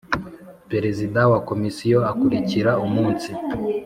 Perezida 0.71 1.19
wa 1.31 1.39
Komisiyo 1.49 1.99
akurikira 2.11 2.71
umunsi 2.85 3.29